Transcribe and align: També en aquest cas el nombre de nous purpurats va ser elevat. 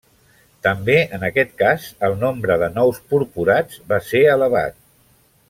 També 0.67 0.95
en 1.17 1.25
aquest 1.27 1.53
cas 1.63 1.85
el 2.07 2.17
nombre 2.23 2.57
de 2.65 2.71
nous 2.79 3.03
purpurats 3.13 3.79
va 3.93 4.01
ser 4.09 4.25
elevat. 4.39 4.81